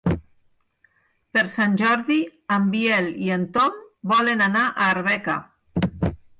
[1.37, 2.17] Per Sant Jordi
[2.57, 3.79] en Biel i en Tom
[4.15, 5.41] volen anar a Arbeca.